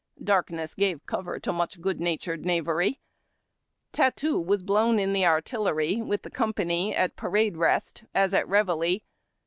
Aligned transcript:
Darkness 0.23 0.73
gave 0.73 1.05
cover 1.05 1.39
to 1.39 1.53
much 1.53 1.79
good 1.79 1.99
natured 1.99 2.43
knavery. 2.43 2.99
Tattoo 3.91 4.39
was 4.39 4.63
blown 4.63 4.97
in 4.97 5.15
artillery 5.15 6.01
with 6.01 6.23
the 6.23 6.31
company 6.31 6.95
at» 6.95 7.15
Pa 7.15 7.27
rade 7.27 7.57
Rest," 7.57 8.05
as 8.11 8.33
at 8.33 8.47
Reveille. 8.49 9.01